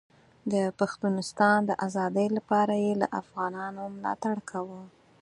د 0.51 0.53
پښتونستان 0.79 1.57
د 1.65 1.71
ازادۍ 1.85 2.27
لپاره 2.37 2.73
یې 2.83 2.93
له 3.01 3.07
افغانانو 3.21 3.81
ملاتړ 3.95 4.35
کاوه. 4.49 4.81